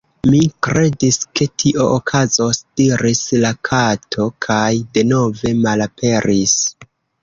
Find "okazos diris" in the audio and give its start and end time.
1.99-3.23